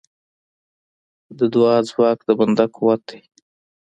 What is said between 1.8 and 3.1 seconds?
ځواک د بنده قوت